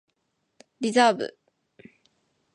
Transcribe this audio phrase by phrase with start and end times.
[0.79, 1.37] リザーブ